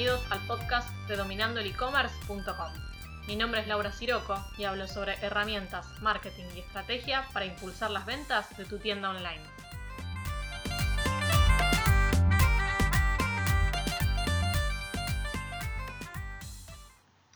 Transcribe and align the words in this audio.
bienvenidos 0.00 0.32
al 0.32 0.40
podcast 0.46 0.88
de 1.08 1.16
dominandoelecommerce.com. 1.16 2.72
Mi 3.28 3.36
nombre 3.36 3.60
es 3.60 3.68
Laura 3.68 3.92
Siroco 3.92 4.34
y 4.56 4.64
hablo 4.64 4.88
sobre 4.88 5.12
herramientas, 5.20 5.86
marketing 6.00 6.46
y 6.56 6.60
estrategia 6.60 7.26
para 7.34 7.44
impulsar 7.44 7.90
las 7.90 8.06
ventas 8.06 8.56
de 8.56 8.64
tu 8.64 8.78
tienda 8.78 9.10
online. 9.10 9.42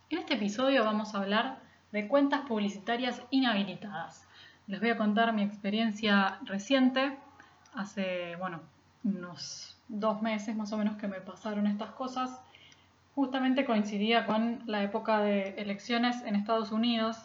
En 0.08 0.18
este 0.18 0.32
episodio 0.32 0.86
vamos 0.86 1.14
a 1.14 1.18
hablar 1.18 1.58
de 1.92 2.08
cuentas 2.08 2.46
publicitarias 2.48 3.20
inhabilitadas. 3.30 4.26
Les 4.68 4.80
voy 4.80 4.88
a 4.88 4.96
contar 4.96 5.34
mi 5.34 5.42
experiencia 5.42 6.38
reciente, 6.46 7.18
hace, 7.74 8.36
bueno, 8.36 8.62
unos 9.04 9.76
dos 9.88 10.22
meses 10.22 10.56
más 10.56 10.72
o 10.72 10.78
menos 10.78 10.96
que 10.96 11.06
me 11.08 11.20
pasaron 11.20 11.66
estas 11.66 11.90
cosas. 11.90 12.40
Justamente 13.14 13.64
coincidía 13.64 14.26
con 14.26 14.62
la 14.66 14.82
época 14.82 15.20
de 15.20 15.50
elecciones 15.58 16.22
en 16.24 16.34
Estados 16.34 16.72
Unidos 16.72 17.16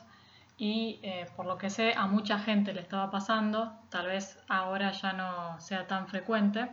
y 0.57 0.99
eh, 1.03 1.25
por 1.35 1.45
lo 1.45 1.57
que 1.57 1.69
sé 1.69 1.93
a 1.95 2.05
mucha 2.05 2.37
gente 2.37 2.73
le 2.73 2.81
estaba 2.81 3.09
pasando, 3.09 3.73
tal 3.89 4.07
vez 4.07 4.37
ahora 4.49 4.91
ya 4.91 5.13
no 5.13 5.59
sea 5.59 5.87
tan 5.87 6.07
frecuente, 6.07 6.69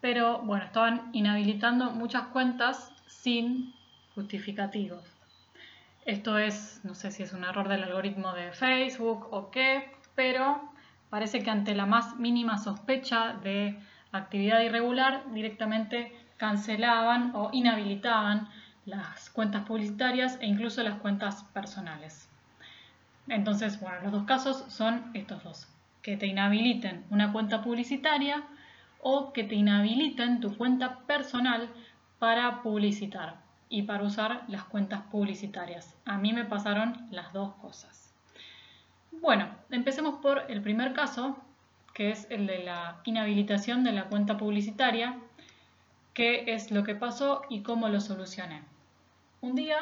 pero 0.00 0.40
bueno, 0.42 0.64
estaban 0.64 1.08
inhabilitando 1.12 1.90
muchas 1.90 2.24
cuentas 2.28 2.92
sin 3.06 3.74
justificativos. 4.14 5.02
Esto 6.04 6.38
es, 6.38 6.80
no 6.84 6.94
sé 6.94 7.10
si 7.10 7.22
es 7.22 7.32
un 7.32 7.44
error 7.44 7.68
del 7.68 7.84
algoritmo 7.84 8.32
de 8.32 8.52
Facebook 8.52 9.28
o 9.30 9.50
qué, 9.50 9.90
pero 10.14 10.70
parece 11.08 11.42
que 11.42 11.50
ante 11.50 11.74
la 11.74 11.86
más 11.86 12.16
mínima 12.16 12.58
sospecha 12.58 13.34
de 13.42 13.78
actividad 14.12 14.60
irregular, 14.60 15.24
directamente 15.32 16.12
cancelaban 16.36 17.32
o 17.34 17.50
inhabilitaban 17.52 18.48
las 18.86 19.30
cuentas 19.30 19.64
publicitarias 19.66 20.38
e 20.40 20.46
incluso 20.46 20.82
las 20.82 20.98
cuentas 21.00 21.44
personales. 21.52 22.28
Entonces, 23.28 23.78
bueno, 23.80 24.00
los 24.02 24.12
dos 24.12 24.24
casos 24.24 24.64
son 24.68 25.10
estos 25.14 25.44
dos, 25.44 25.68
que 26.02 26.16
te 26.16 26.26
inhabiliten 26.26 27.04
una 27.10 27.32
cuenta 27.32 27.62
publicitaria 27.62 28.42
o 29.02 29.32
que 29.32 29.44
te 29.44 29.54
inhabiliten 29.54 30.40
tu 30.40 30.56
cuenta 30.56 31.00
personal 31.00 31.68
para 32.18 32.62
publicitar 32.62 33.36
y 33.68 33.82
para 33.82 34.02
usar 34.02 34.42
las 34.48 34.64
cuentas 34.64 35.02
publicitarias. 35.10 35.96
A 36.04 36.18
mí 36.18 36.32
me 36.32 36.44
pasaron 36.44 37.06
las 37.10 37.32
dos 37.32 37.54
cosas. 37.56 38.12
Bueno, 39.12 39.48
empecemos 39.70 40.16
por 40.16 40.50
el 40.50 40.60
primer 40.60 40.92
caso, 40.92 41.38
que 41.94 42.10
es 42.10 42.26
el 42.30 42.46
de 42.46 42.64
la 42.64 43.00
inhabilitación 43.04 43.84
de 43.84 43.92
la 43.92 44.04
cuenta 44.04 44.36
publicitaria, 44.36 45.18
qué 46.14 46.44
es 46.48 46.70
lo 46.70 46.84
que 46.84 46.94
pasó 46.94 47.42
y 47.48 47.62
cómo 47.62 47.88
lo 47.88 48.00
solucioné. 48.00 48.62
Un 49.40 49.54
día, 49.54 49.78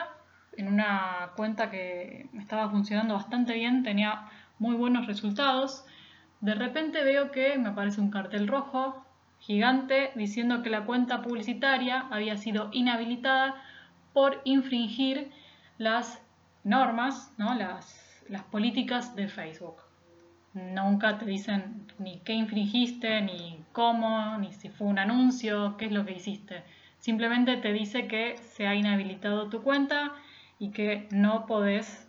en 0.57 0.69
una 0.69 1.31
cuenta 1.37 1.71
que 1.71 2.29
estaba 2.39 2.71
funcionando 2.71 3.15
bastante 3.15 3.55
bien, 3.55 3.83
tenía 3.83 4.29
muy 4.59 4.77
buenos 4.77 5.07
resultados, 5.07 5.85
de 6.41 6.55
repente 6.55 7.03
veo 7.03 7.33
que 7.33 7.59
me 7.59 7.71
aparece 7.71 8.01
un 8.01 8.11
cartel 8.11 8.47
rojo 8.47 9.05
gigante 9.41 10.13
diciendo 10.15 10.63
que 10.63 10.71
la 10.71 10.85
cuenta 10.85 11.23
publicitaria 11.23 12.07
había 12.11 12.37
sido 12.37 12.71
inhabilitada 12.73 13.61
por 14.13 14.41
infringir 14.45 15.31
las 15.79 16.21
normas, 16.65 17.33
¿no? 17.39 17.55
las, 17.55 18.23
las 18.29 18.43
políticas 18.45 19.17
de 19.17 19.29
Facebook. 19.29 19.88
Nunca 20.75 21.19
te 21.19 21.25
dicen 21.25 21.87
ni 21.99 22.19
qué 22.21 22.33
infringiste, 22.33 23.21
ni 23.23 23.65
cómo, 23.73 24.37
ni 24.39 24.53
si 24.53 24.69
fue 24.69 24.87
un 24.87 24.99
anuncio, 24.99 25.77
qué 25.77 25.87
es 25.87 25.93
lo 25.93 26.05
que 26.05 26.13
hiciste. 26.13 26.65
Simplemente 26.99 27.57
te 27.57 27.73
dice 27.73 28.09
que 28.09 28.37
se 28.39 28.67
ha 28.67 28.75
inhabilitado 28.75 29.49
tu 29.49 29.63
cuenta 29.63 30.15
y 30.59 30.71
que 30.71 31.09
no 31.11 31.47
podés 31.47 32.09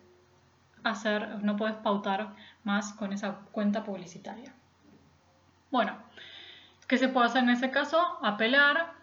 hacer, 0.84 1.44
no 1.44 1.56
puedes 1.57 1.75
pautar 1.78 2.35
más 2.63 2.94
con 2.94 3.13
esa 3.13 3.40
cuenta 3.51 3.84
publicitaria. 3.84 4.53
Bueno, 5.72 5.96
¿qué 6.88 6.97
se 6.97 7.09
puede 7.09 7.28
hacer 7.28 7.44
en 7.44 7.50
ese 7.50 7.72
caso? 7.72 8.02
Apelar. 8.23 8.94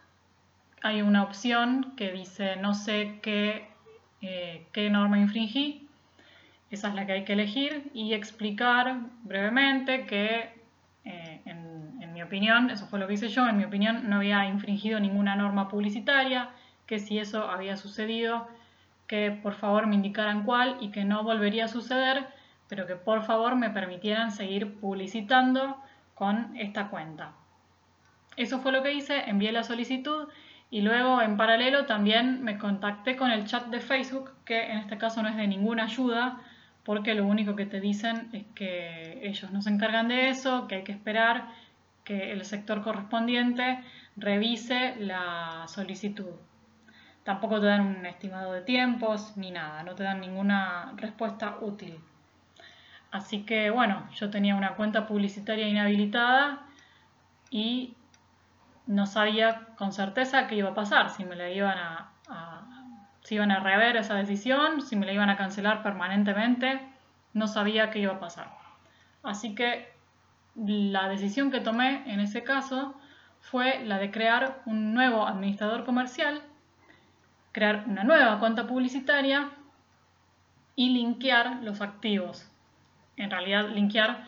Hay 0.82 1.03
una 1.03 1.22
opción 1.22 1.94
que 1.97 2.12
dice 2.12 2.56
no 2.56 2.75
sé 2.75 3.19
qué, 3.22 3.69
eh, 4.20 4.66
qué 4.72 4.91
norma 4.91 5.19
infringí, 5.19 5.85
esa 6.71 6.88
es 6.88 6.94
la 6.94 7.06
que 7.06 7.12
hay 7.12 7.25
que 7.25 7.34
elegir 7.34 7.91
y 7.94 8.12
explicar 8.15 9.00
brevemente 9.22 10.06
que, 10.06 10.54
eh, 11.04 11.41
en, 11.44 12.03
en, 12.03 12.12
mi 12.12 12.22
opinión, 12.22 12.71
eso 12.71 12.87
fue 12.87 12.99
lo 12.99 13.06
que 13.06 13.15
hice 13.15 13.28
yo, 13.28 13.49
en 13.49 13.56
mi 13.56 13.65
opinión 13.65 14.09
no 14.09 14.16
había 14.16 14.47
infringido 14.47 14.99
ninguna 14.99 15.37
norma 15.37 15.69
publicitaria, 15.69 16.50
que 16.87 16.99
si 16.99 17.19
eso 17.19 17.49
había 17.50 17.76
sucedido, 17.76 18.49
que 19.06 19.31
por 19.31 19.55
favor 19.55 19.87
me 19.87 19.94
indicaran 19.94 20.44
cuál 20.44 20.76
y 20.81 20.91
que 20.91 21.05
no 21.05 21.22
volvería 21.22 21.66
a 21.66 21.69
suceder, 21.69 22.26
pero 22.69 22.87
que 22.87 22.97
por 22.97 23.22
favor 23.22 23.55
me 23.56 23.71
permitieran 23.71 24.32
seguir 24.32 24.81
publicitando 24.81 25.76
con 26.15 26.56
esta 26.56 26.88
cuenta. 26.88 27.32
Eso 28.37 28.60
fue 28.60 28.72
lo 28.72 28.82
que 28.82 28.93
hice, 28.93 29.28
envié 29.31 29.53
la 29.53 29.62
solicitud 29.62 30.28
y 30.71 30.81
luego 30.81 31.22
en 31.22 31.37
paralelo 31.37 31.87
también 31.87 32.43
me 32.43 32.59
contacté 32.59 33.16
con 33.16 33.31
el 33.31 33.47
chat 33.47 33.66
de 33.66 33.81
Facebook, 33.81 34.32
que 34.44 34.71
en 34.71 34.78
este 34.78 34.99
caso 34.99 35.22
no 35.22 35.28
es 35.28 35.37
de 35.37 35.47
ninguna 35.47 35.84
ayuda, 35.84 36.41
porque 36.86 37.14
lo 37.14 37.26
único 37.26 37.56
que 37.56 37.66
te 37.66 37.80
dicen 37.80 38.28
es 38.32 38.44
que 38.54 39.19
ellos 39.26 39.50
no 39.50 39.60
se 39.60 39.70
encargan 39.70 40.06
de 40.06 40.28
eso, 40.28 40.69
que 40.69 40.76
hay 40.76 40.84
que 40.84 40.92
esperar 40.92 41.48
que 42.04 42.30
el 42.30 42.44
sector 42.44 42.80
correspondiente 42.80 43.82
revise 44.16 44.94
la 45.00 45.64
solicitud. 45.66 46.30
Tampoco 47.25 47.58
te 47.58 47.66
dan 47.66 47.80
un 47.80 48.06
estimado 48.06 48.52
de 48.52 48.60
tiempos 48.60 49.36
ni 49.36 49.50
nada, 49.50 49.82
no 49.82 49.96
te 49.96 50.04
dan 50.04 50.20
ninguna 50.20 50.92
respuesta 50.96 51.56
útil. 51.60 51.98
Así 53.10 53.42
que 53.42 53.70
bueno, 53.70 54.08
yo 54.14 54.30
tenía 54.30 54.54
una 54.54 54.76
cuenta 54.76 55.08
publicitaria 55.08 55.66
inhabilitada 55.66 56.66
y 57.50 57.96
no 58.86 59.06
sabía 59.06 59.66
con 59.76 59.92
certeza 59.92 60.46
qué 60.46 60.54
iba 60.54 60.70
a 60.70 60.75
pasar, 60.75 61.10
si 61.10 61.25
me 61.25 61.34
la 61.34 61.50
iban 61.50 61.76
a, 61.76 62.12
si 63.26 63.34
iban 63.34 63.50
a 63.50 63.59
rever 63.59 63.97
esa 63.97 64.14
decisión, 64.14 64.82
si 64.82 64.94
me 64.94 65.04
la 65.04 65.12
iban 65.12 65.31
a 65.31 65.37
cancelar 65.37 65.82
permanentemente, 65.82 66.81
no 67.32 67.48
sabía 67.48 67.91
qué 67.91 67.98
iba 67.98 68.12
a 68.12 68.20
pasar. 68.20 68.53
Así 69.25 69.56
que 69.56 69.92
la 70.54 71.09
decisión 71.09 71.50
que 71.50 71.59
tomé 71.59 72.04
en 72.06 72.20
ese 72.20 72.44
caso 72.44 72.94
fue 73.41 73.84
la 73.84 73.98
de 73.98 74.12
crear 74.12 74.62
un 74.64 74.94
nuevo 74.94 75.26
administrador 75.26 75.84
comercial, 75.84 76.41
crear 77.50 77.82
una 77.88 78.04
nueva 78.04 78.38
cuenta 78.38 78.69
publicitaria 78.69 79.50
y 80.76 80.91
linkear 80.91 81.64
los 81.64 81.81
activos. 81.81 82.48
En 83.16 83.32
realidad, 83.32 83.70
linkear 83.70 84.25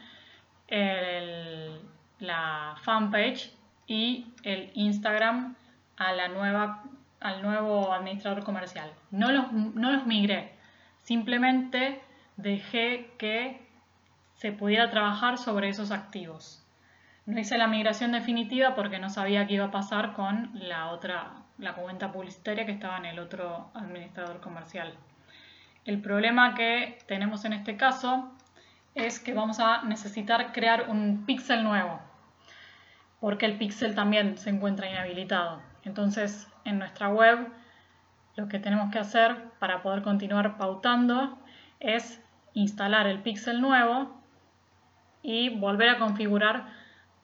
la 2.18 2.74
fanpage 2.82 3.52
y 3.86 4.26
el 4.42 4.72
Instagram 4.74 5.54
a 5.96 6.12
la 6.14 6.26
nueva 6.26 6.82
al 7.20 7.42
nuevo 7.42 7.92
administrador 7.92 8.44
comercial. 8.44 8.92
No 9.10 9.32
los, 9.32 9.52
no 9.52 9.92
los 9.92 10.06
migré, 10.06 10.52
simplemente 11.02 12.00
dejé 12.36 13.10
que 13.18 13.66
se 14.34 14.52
pudiera 14.52 14.90
trabajar 14.90 15.38
sobre 15.38 15.68
esos 15.68 15.90
activos. 15.90 16.64
No 17.26 17.38
hice 17.38 17.58
la 17.58 17.66
migración 17.66 18.12
definitiva 18.12 18.74
porque 18.74 18.98
no 18.98 19.10
sabía 19.10 19.46
qué 19.46 19.54
iba 19.54 19.66
a 19.66 19.70
pasar 19.70 20.14
con 20.14 20.50
la 20.54 20.86
otra, 20.86 21.32
la 21.58 21.74
cuenta 21.74 22.12
publicitaria 22.12 22.64
que 22.64 22.72
estaba 22.72 22.96
en 22.98 23.06
el 23.06 23.18
otro 23.18 23.70
administrador 23.74 24.40
comercial. 24.40 24.94
El 25.84 26.00
problema 26.00 26.54
que 26.54 26.98
tenemos 27.06 27.44
en 27.44 27.52
este 27.52 27.76
caso 27.76 28.32
es 28.94 29.20
que 29.20 29.34
vamos 29.34 29.60
a 29.60 29.82
necesitar 29.84 30.52
crear 30.52 30.88
un 30.88 31.24
pixel 31.26 31.64
nuevo, 31.64 32.00
porque 33.20 33.46
el 33.46 33.58
pixel 33.58 33.94
también 33.94 34.38
se 34.38 34.50
encuentra 34.50 34.90
inhabilitado. 34.90 35.60
Entonces, 35.84 36.46
en 36.68 36.78
nuestra 36.78 37.08
web, 37.08 37.48
lo 38.36 38.48
que 38.48 38.58
tenemos 38.58 38.92
que 38.92 38.98
hacer 38.98 39.36
para 39.58 39.82
poder 39.82 40.02
continuar 40.02 40.56
pautando 40.56 41.38
es 41.80 42.22
instalar 42.54 43.06
el 43.06 43.20
pixel 43.20 43.60
nuevo 43.60 44.20
y 45.22 45.48
volver 45.48 45.88
a 45.88 45.98
configurar 45.98 46.66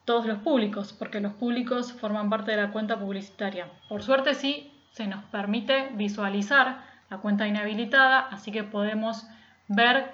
todos 0.05 0.26
los 0.26 0.38
públicos, 0.38 0.93
porque 0.93 1.20
los 1.20 1.32
públicos 1.32 1.93
forman 1.93 2.29
parte 2.29 2.50
de 2.50 2.58
la 2.58 2.73
cuenta 2.73 2.99
publicitaria. 2.99 3.69
Por 3.88 4.02
suerte 4.02 4.35
sí 4.35 4.73
se 4.91 5.06
nos 5.06 5.25
permite 5.25 5.90
visualizar 5.94 6.82
la 7.11 7.19
cuenta 7.19 7.47
inhabilitada, 7.47 8.20
así 8.31 8.52
que 8.52 8.64
podemos 8.64 9.26
ver 9.69 10.12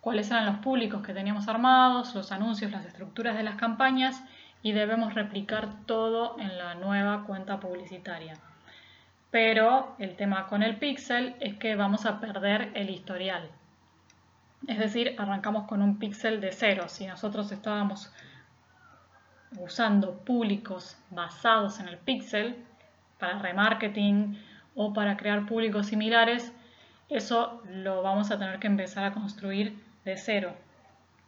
cuáles 0.00 0.30
eran 0.30 0.46
los 0.46 0.56
públicos 0.56 1.02
que 1.02 1.14
teníamos 1.14 1.48
armados, 1.48 2.14
los 2.14 2.32
anuncios, 2.32 2.70
las 2.70 2.84
estructuras 2.84 3.36
de 3.36 3.42
las 3.42 3.56
campañas 3.56 4.22
y 4.62 4.72
debemos 4.72 5.14
replicar 5.14 5.68
todo 5.86 6.36
en 6.38 6.58
la 6.58 6.74
nueva 6.74 7.24
cuenta 7.24 7.60
publicitaria. 7.60 8.34
Pero 9.30 9.94
el 9.98 10.16
tema 10.16 10.46
con 10.48 10.62
el 10.62 10.76
pixel 10.76 11.36
es 11.40 11.56
que 11.56 11.76
vamos 11.76 12.04
a 12.06 12.20
perder 12.20 12.72
el 12.74 12.90
historial. 12.90 13.48
Es 14.66 14.78
decir, 14.78 15.14
arrancamos 15.18 15.66
con 15.66 15.82
un 15.82 15.98
pixel 15.98 16.40
de 16.40 16.52
cero. 16.52 16.84
Si 16.88 17.06
nosotros 17.06 17.50
estábamos 17.52 18.12
usando 19.58 20.18
públicos 20.18 20.96
basados 21.10 21.80
en 21.80 21.88
el 21.88 21.98
pixel 21.98 22.64
para 23.18 23.38
remarketing 23.38 24.38
o 24.74 24.92
para 24.92 25.16
crear 25.16 25.46
públicos 25.46 25.86
similares, 25.86 26.52
eso 27.08 27.62
lo 27.66 28.02
vamos 28.02 28.30
a 28.30 28.38
tener 28.38 28.58
que 28.58 28.66
empezar 28.66 29.04
a 29.04 29.12
construir 29.12 29.82
de 30.04 30.16
cero. 30.16 30.54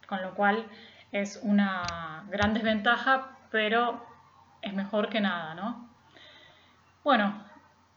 Con 0.06 0.22
lo 0.22 0.34
cual 0.34 0.66
es 1.10 1.40
una 1.42 2.24
gran 2.30 2.54
desventaja, 2.54 3.36
pero 3.50 4.04
es 4.60 4.72
mejor 4.72 5.08
que 5.08 5.20
nada, 5.20 5.54
¿no? 5.54 5.88
Bueno, 7.02 7.51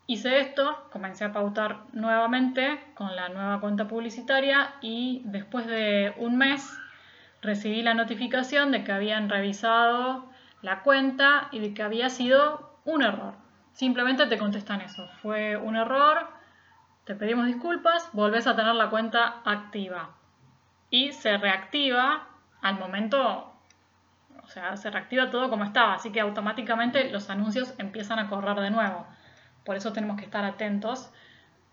hice 0.08 0.40
esto, 0.40 0.88
comencé 0.92 1.26
a 1.26 1.34
pautar 1.34 1.80
nuevamente 1.94 2.80
con 2.96 3.16
la 3.16 3.30
nueva 3.30 3.60
cuenta 3.60 3.88
publicitaria 3.88 4.76
y 4.82 5.22
después 5.26 5.66
de 5.66 6.14
un 6.18 6.38
mes 6.38 6.78
recibí 7.42 7.82
la 7.82 7.94
notificación 7.94 8.72
de 8.72 8.84
que 8.84 8.92
habían 8.92 9.30
revisado 9.30 10.26
la 10.62 10.82
cuenta 10.82 11.48
y 11.52 11.60
de 11.60 11.74
que 11.74 11.84
había 11.84 12.10
sido 12.10 12.80
un 12.86 13.04
error. 13.04 13.34
Simplemente 13.74 14.26
te 14.28 14.38
contestan 14.38 14.82
eso, 14.82 15.08
fue 15.22 15.58
un 15.58 15.76
error, 15.76 16.28
te 17.04 17.14
pedimos 17.16 17.46
disculpas, 17.46 18.10
volvés 18.14 18.48
a 18.48 18.56
tener 18.56 18.74
la 18.76 18.90
cuenta 18.90 19.42
activa 19.44 20.12
y 20.90 21.12
se 21.12 21.38
reactiva 21.38 22.28
al 22.62 22.80
momento, 22.80 23.54
o 24.42 24.48
sea, 24.48 24.78
se 24.78 24.90
reactiva 24.90 25.30
todo 25.30 25.50
como 25.50 25.66
estaba, 25.66 25.96
así 25.96 26.12
que 26.12 26.22
automáticamente 26.22 27.12
los 27.12 27.30
anuncios 27.30 27.74
empiezan 27.78 28.18
a 28.18 28.30
correr 28.30 28.60
de 28.60 28.72
nuevo. 28.72 29.06
Por 29.66 29.76
eso 29.76 29.92
tenemos 29.92 30.18
que 30.18 30.26
estar 30.26 30.46
atentos 30.46 31.12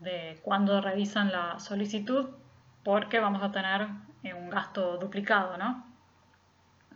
de 0.01 0.41
cuando 0.43 0.81
revisan 0.81 1.31
la 1.31 1.61
solicitud, 1.61 2.31
porque 2.83 3.21
vamos 3.21 3.43
a 3.43 3.53
tener 3.53 3.87
eh, 4.25 4.35
un 4.35 4.51
gasto 4.51 4.97
duplicado, 4.97 5.57
¿no? 5.59 5.87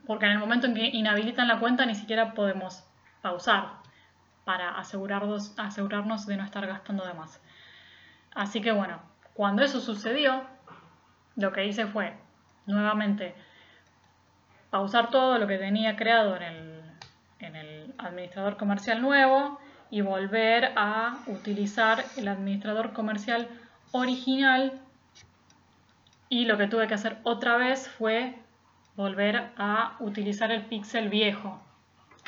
Porque 0.06 0.26
en 0.26 0.32
el 0.32 0.38
momento 0.38 0.66
en 0.66 0.74
que 0.74 0.86
inhabilitan 0.86 1.46
la 1.46 1.60
cuenta 1.60 1.84
ni 1.84 1.94
siquiera 1.94 2.32
podemos 2.34 2.82
pausar 3.20 3.74
para 4.44 4.70
asegurarnos, 4.78 5.54
de 6.26 6.36
no 6.36 6.44
estar 6.44 6.66
gastando 6.66 7.04
de 7.04 7.14
más. 7.14 7.40
Así 8.34 8.60
que 8.60 8.72
bueno, 8.72 9.00
cuando 9.34 9.62
eso 9.62 9.80
sucedió, 9.80 10.44
lo 11.36 11.52
que 11.52 11.66
hice 11.66 11.86
fue 11.86 12.16
nuevamente 12.66 13.34
pausar 14.70 15.10
todo 15.10 15.38
lo 15.38 15.46
que 15.46 15.58
tenía 15.58 15.96
creado 15.96 16.36
en 16.36 17.56
el 17.56 17.94
administrador 17.98 18.56
comercial 18.56 19.02
nuevo 19.02 19.60
y 19.90 20.00
volver 20.00 20.72
a 20.76 21.18
utilizar 21.26 22.04
el 22.16 22.28
administrador 22.28 22.92
comercial 22.92 23.48
original 23.92 24.80
y 26.28 26.44
lo 26.44 26.58
que 26.58 26.66
tuve 26.66 26.88
que 26.88 26.94
hacer 26.94 27.18
otra 27.22 27.56
vez 27.56 27.88
fue 27.88 28.34
volver 28.96 29.52
a 29.56 29.96
utilizar 30.00 30.50
el 30.50 30.64
pixel 30.64 31.08
viejo, 31.08 31.60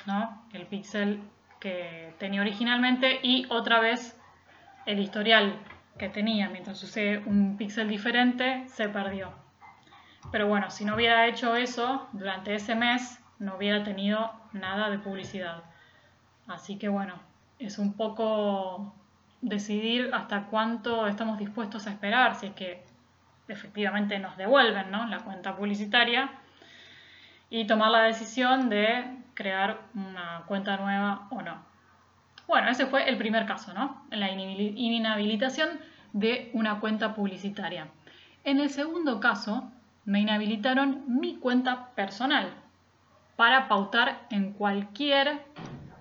¿no? 0.06 0.42
El 0.52 0.66
pixel 0.66 1.20
que 1.58 2.14
tenía 2.18 2.40
originalmente 2.40 3.18
y 3.22 3.46
otra 3.50 3.80
vez 3.80 4.16
el 4.86 5.00
historial 5.00 5.58
que 5.98 6.08
tenía 6.08 6.48
mientras 6.48 6.82
usé 6.82 7.18
un 7.18 7.56
pixel 7.56 7.88
diferente 7.88 8.64
se 8.68 8.88
perdió. 8.88 9.32
Pero 10.30 10.46
bueno, 10.46 10.70
si 10.70 10.84
no 10.84 10.94
hubiera 10.94 11.26
hecho 11.26 11.56
eso 11.56 12.08
durante 12.12 12.54
ese 12.54 12.74
mes, 12.74 13.18
no 13.38 13.56
hubiera 13.56 13.82
tenido 13.82 14.30
nada 14.52 14.90
de 14.90 14.98
publicidad. 14.98 15.64
Así 16.46 16.78
que 16.78 16.88
bueno, 16.88 17.14
es 17.58 17.78
un 17.78 17.94
poco 17.94 18.94
decidir 19.40 20.10
hasta 20.12 20.46
cuánto 20.46 21.06
estamos 21.06 21.38
dispuestos 21.38 21.86
a 21.86 21.90
esperar, 21.90 22.34
si 22.34 22.46
es 22.46 22.52
que 22.54 22.84
efectivamente 23.48 24.18
nos 24.18 24.36
devuelven 24.36 24.90
la 24.90 25.20
cuenta 25.20 25.56
publicitaria 25.56 26.30
y 27.50 27.66
tomar 27.66 27.90
la 27.90 28.02
decisión 28.02 28.68
de 28.68 29.04
crear 29.34 29.80
una 29.94 30.42
cuenta 30.46 30.76
nueva 30.76 31.28
o 31.30 31.40
no. 31.42 31.66
Bueno, 32.46 32.68
ese 32.68 32.86
fue 32.86 33.08
el 33.08 33.16
primer 33.16 33.46
caso, 33.46 33.72
¿no? 33.72 34.04
La 34.10 34.30
inhabilitación 34.30 35.68
de 36.12 36.50
una 36.52 36.80
cuenta 36.80 37.14
publicitaria. 37.14 37.88
En 38.44 38.60
el 38.60 38.70
segundo 38.70 39.20
caso, 39.20 39.70
me 40.04 40.20
inhabilitaron 40.20 41.04
mi 41.06 41.36
cuenta 41.36 41.90
personal 41.94 42.50
para 43.36 43.68
pautar 43.68 44.26
en 44.30 44.52
cualquier 44.52 45.42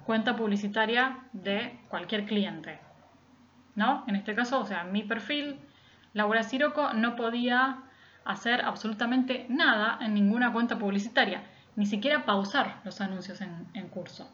cuenta 0.07 0.37
publicitaria 0.37 1.19
de 1.33 1.77
cualquier 1.89 2.25
cliente. 2.25 2.79
¿No? 3.75 4.05
En 4.07 4.15
este 4.15 4.33
caso, 4.33 4.61
o 4.61 4.65
sea, 4.65 4.85
mi 4.85 5.03
perfil 5.03 5.59
Laura 6.13 6.43
Siroco 6.43 6.93
no 6.93 7.17
podía 7.17 7.83
hacer 8.23 8.61
absolutamente 8.61 9.45
nada 9.49 9.99
en 10.01 10.13
ninguna 10.13 10.53
cuenta 10.53 10.79
publicitaria, 10.79 11.43
ni 11.75 11.85
siquiera 11.85 12.25
pausar 12.25 12.79
los 12.85 13.01
anuncios 13.01 13.41
en, 13.41 13.87
curso. 13.89 14.31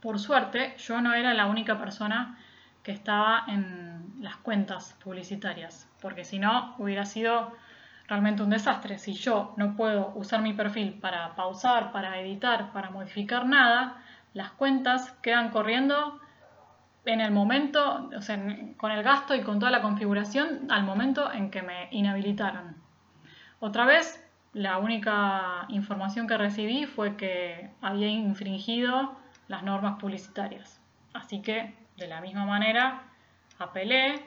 Por 0.00 0.18
suerte, 0.18 0.74
yo 0.78 1.00
no 1.02 1.12
era 1.12 1.34
la 1.34 1.46
única 1.46 1.78
persona 1.78 2.38
que 2.82 2.92
estaba 2.92 3.44
en 3.48 4.14
las 4.20 4.36
cuentas 4.36 4.96
publicitarias, 5.04 5.88
porque 6.00 6.24
si 6.24 6.38
no 6.38 6.74
hubiera 6.78 7.04
sido 7.04 7.52
realmente 8.08 8.42
un 8.42 8.50
desastre. 8.50 8.98
Si 8.98 9.12
yo 9.14 9.54
no 9.56 9.76
puedo 9.76 10.12
usar 10.14 10.42
mi 10.42 10.52
perfil 10.52 10.94
para 10.94 11.34
pausar, 11.34 11.92
para 11.92 12.18
editar, 12.20 12.72
para 12.72 12.90
modificar 12.90 13.46
nada, 13.46 14.02
las 14.34 14.50
cuentas 14.52 15.12
quedan 15.22 15.50
corriendo 15.50 16.20
en 17.04 17.20
el 17.20 17.30
momento, 17.30 18.10
o 18.16 18.20
sea, 18.20 18.38
con 18.76 18.90
el 18.90 19.02
gasto 19.02 19.34
y 19.34 19.42
con 19.42 19.58
toda 19.58 19.70
la 19.70 19.80
configuración 19.80 20.70
al 20.70 20.84
momento 20.84 21.32
en 21.32 21.50
que 21.50 21.62
me 21.62 21.88
inhabilitaron. 21.90 22.76
Otra 23.60 23.84
vez, 23.84 24.22
la 24.52 24.78
única 24.78 25.66
información 25.68 26.26
que 26.26 26.36
recibí 26.36 26.86
fue 26.86 27.16
que 27.16 27.70
había 27.80 28.08
infringido 28.08 29.16
las 29.48 29.62
normas 29.62 29.98
publicitarias. 30.00 30.80
Así 31.14 31.42
que, 31.42 31.74
de 31.96 32.08
la 32.08 32.20
misma 32.20 32.44
manera, 32.44 33.02
apelé 33.58 34.24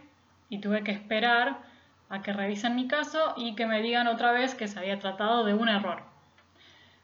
y 0.49 0.59
tuve 0.59 0.83
que 0.83 0.91
esperar 0.91 1.59
a 2.09 2.21
que 2.21 2.33
revisen 2.33 2.75
mi 2.75 2.87
caso 2.87 3.33
y 3.37 3.55
que 3.55 3.65
me 3.65 3.81
digan 3.81 4.07
otra 4.07 4.31
vez 4.31 4.55
que 4.55 4.67
se 4.67 4.79
había 4.79 4.99
tratado 4.99 5.43
de 5.45 5.53
un 5.53 5.69
error. 5.69 6.03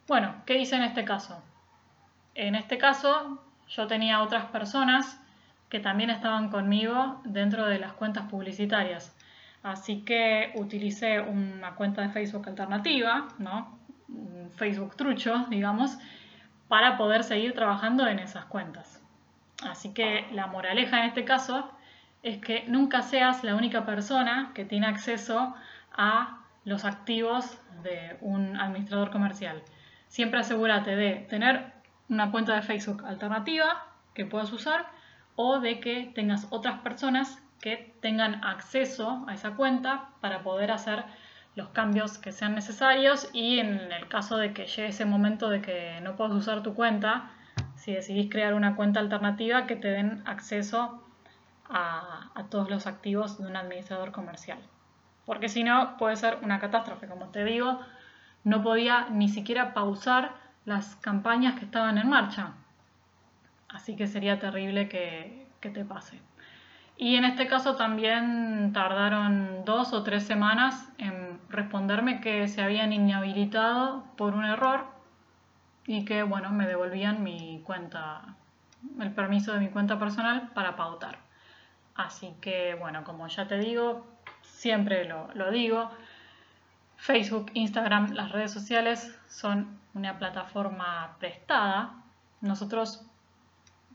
Bueno, 0.07 0.35
¿qué 0.45 0.57
hice 0.57 0.75
en 0.75 0.83
este 0.83 1.05
caso? 1.05 1.41
En 2.33 2.55
este 2.55 2.77
caso, 2.77 3.41
yo 3.69 3.87
tenía 3.87 4.21
otras 4.21 4.45
personas 4.45 5.19
que 5.69 5.79
también 5.79 6.09
estaban 6.09 6.49
conmigo 6.49 7.21
dentro 7.23 7.65
de 7.65 7.79
las 7.79 7.93
cuentas 7.93 8.29
publicitarias. 8.29 9.15
Así 9.63 10.01
que 10.01 10.51
utilicé 10.55 11.21
una 11.21 11.75
cuenta 11.75 12.01
de 12.01 12.09
Facebook 12.09 12.47
alternativa, 12.47 13.27
¿no? 13.39 13.77
Facebook 14.57 14.95
trucho, 14.95 15.45
digamos, 15.50 15.97
para 16.67 16.97
poder 16.97 17.24
seguir 17.24 17.53
trabajando 17.53 18.07
en 18.07 18.19
esas 18.19 18.45
cuentas. 18.45 19.01
Así 19.63 19.93
que 19.93 20.27
la 20.31 20.47
moraleja 20.47 21.00
en 21.00 21.05
este 21.05 21.25
caso 21.25 21.71
es 22.25 22.39
que 22.39 22.65
nunca 22.67 23.03
seas 23.03 23.44
la 23.44 23.53
única 23.53 23.86
persona 23.86 24.51
que 24.55 24.65
tiene 24.65 24.88
acceso 24.88 25.53
a 25.96 26.39
los 26.63 26.84
activos 26.84 27.60
de 27.84 28.17
un 28.20 28.60
administrador 28.60 29.12
comercial. 29.12 29.62
Siempre 30.08 30.39
asegúrate 30.39 30.96
de 30.96 31.27
tener 31.29 31.72
una 32.10 32.32
cuenta 32.32 32.55
de 32.55 32.63
Facebook 32.63 33.05
alternativa 33.05 33.86
que 34.15 34.25
puedas 34.25 34.51
usar 34.51 34.88
o 35.36 35.60
de 35.60 35.79
que 35.79 36.12
tengas 36.15 36.48
otras 36.50 36.79
personas 36.79 37.44
que 37.62 37.94
tengan 38.01 38.44
acceso 38.44 39.24
a 39.27 39.36
esa 39.36 39.51
cuenta 39.51 40.10
para 40.20 40.41
poder 40.41 40.72
hacer 40.72 41.03
los 41.53 41.70
cambios 41.70 42.17
que 42.17 42.32
sean 42.32 42.55
necesarios 42.55 43.29
y 43.34 43.60
en 43.60 43.91
el 43.91 44.08
caso 44.08 44.38
de 44.38 44.51
que 44.51 44.65
llegue 44.65 44.88
ese 44.88 45.05
momento 45.05 45.51
de 45.51 45.62
que 45.62 46.00
no 46.01 46.15
puedas 46.15 46.34
usar 46.34 46.63
tu 46.63 46.74
cuenta, 46.74 47.29
si 47.75 47.94
decidís 47.94 48.32
crear 48.32 48.55
una 48.55 48.75
cuenta 48.75 49.00
alternativa 49.00 49.67
que 49.67 49.75
te 49.75 49.89
den 49.89 50.24
acceso 50.25 51.04
a, 51.69 52.45
todos 52.50 52.69
los 52.69 52.88
activos 52.88 53.38
de 53.38 53.48
un 53.48 53.55
administrador 53.55 54.12
comercial. 54.12 54.60
Porque 55.25 55.50
si 55.50 55.63
no, 55.63 55.98
puede 55.98 56.15
ser 56.15 56.38
una 56.43 56.60
catástrofe. 56.60 57.07
Como 57.07 57.29
te 57.29 57.43
digo, 57.43 57.79
no 58.43 58.62
podía 58.62 59.07
ni 59.10 59.29
siquiera 59.29 59.74
pausar 59.74 60.34
las 60.65 60.95
campañas 60.98 61.57
que 61.57 61.65
estaban 61.65 61.98
en 61.98 62.10
marcha. 62.10 62.53
Así 63.69 63.95
que 63.95 64.07
sería 64.07 64.39
terrible 64.39 64.88
que, 64.88 65.45
te 65.60 65.84
pase. 65.84 66.22
Y 66.95 67.15
en 67.15 67.25
este 67.25 67.48
caso 67.48 67.75
también 67.75 68.72
tardaron 68.72 69.65
dos 69.65 69.93
o 69.93 70.03
tres 70.03 70.27
semanas 70.27 70.88
en 71.00 71.39
responderme 71.50 72.22
que 72.22 72.48
se 72.48 72.62
habían 72.62 72.93
inhabilitado 72.93 74.03
por 74.15 74.36
un 74.36 74.45
error 74.45 74.86
y 75.88 76.05
que, 76.05 76.22
bueno, 76.22 76.51
me 76.51 76.67
devolvían 76.67 77.24
mi 77.24 77.63
cuenta, 77.65 78.36
el 79.00 79.12
permiso 79.12 79.53
de 79.53 79.60
mi 79.60 79.69
cuenta 79.69 79.98
personal 79.98 80.51
para 80.53 80.75
pautar. 80.75 81.25
Así 81.95 82.35
que, 82.41 82.75
bueno, 82.75 83.03
como 83.03 83.27
ya 83.27 83.47
te 83.47 83.57
digo, 83.57 84.05
siempre 84.41 85.05
lo, 85.05 85.51
digo, 85.51 85.89
Facebook, 86.97 87.51
Instagram, 87.53 88.13
las 88.13 88.31
redes 88.31 88.51
sociales 88.51 89.17
son 89.27 89.79
una 89.93 90.17
plataforma 90.17 91.15
prestada. 91.19 91.93
Nosotros 92.41 93.05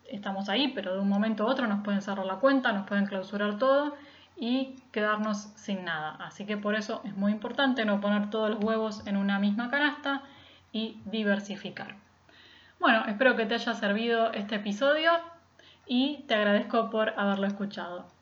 estamos 0.07 0.49
ahí, 0.49 0.69
pero 0.69 0.95
de 0.95 1.01
un 1.01 1.09
momento 1.09 1.45
a 1.45 1.51
otro 1.51 1.67
nos 1.67 1.85
pueden 1.85 2.01
cerrar 2.01 2.25
la 2.25 2.37
cuenta, 2.37 2.73
nos 2.73 2.87
pueden 2.87 3.07
clausurar 3.07 3.59
todo 3.59 3.95
y 4.37 4.77
quedarnos 4.93 5.53
sin 5.57 5.85
nada. 5.85 6.17
Así 6.21 6.47
que 6.47 6.57
por 6.57 6.75
eso 6.75 7.03
es 7.05 7.15
muy 7.15 7.33
importante 7.33 7.85
no 7.85 8.01
poner 8.01 8.31
todos 8.31 8.49
los 8.49 8.65
huevos 8.65 9.07
en 9.07 9.19
una 9.19 9.39
misma 9.39 9.71
canasta 9.71 10.23
y 10.73 10.99
diversificar. 11.05 11.97
Bueno, 12.81 13.05
espero 13.07 13.37
que 13.37 13.45
te 13.45 13.55
haya 13.55 13.75
servido 13.75 14.33
este 14.33 14.55
episodio 14.55 15.13
y 15.87 16.25
te 16.29 16.35
agradezco 16.35 16.91
por 16.91 17.11
haberlo 17.19 17.47
escuchado. 17.47 18.20